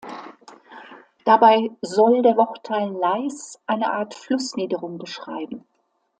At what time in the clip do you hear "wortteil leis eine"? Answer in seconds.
2.35-3.93